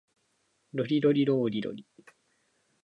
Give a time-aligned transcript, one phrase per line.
[0.73, 1.85] ロリロリローリロリ